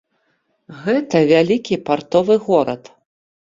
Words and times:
Гэта 0.85 1.21
вялікі 1.33 1.79
партовы 1.91 2.41
горад. 2.49 2.93